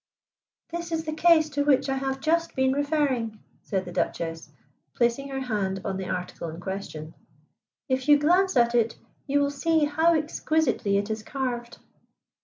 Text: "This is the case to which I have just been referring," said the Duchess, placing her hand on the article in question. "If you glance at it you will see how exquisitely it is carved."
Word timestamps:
"This 0.69 0.91
is 0.91 1.05
the 1.05 1.13
case 1.13 1.47
to 1.51 1.63
which 1.63 1.87
I 1.87 1.95
have 1.97 2.21
just 2.21 2.55
been 2.55 2.73
referring," 2.73 3.37
said 3.61 3.85
the 3.85 3.91
Duchess, 3.91 4.49
placing 4.95 5.27
her 5.29 5.41
hand 5.41 5.79
on 5.85 5.97
the 5.97 6.07
article 6.09 6.49
in 6.49 6.59
question. 6.59 7.13
"If 7.87 8.09
you 8.09 8.17
glance 8.17 8.57
at 8.57 8.73
it 8.73 8.97
you 9.27 9.39
will 9.39 9.51
see 9.51 9.85
how 9.85 10.15
exquisitely 10.15 10.97
it 10.97 11.11
is 11.11 11.21
carved." 11.21 11.77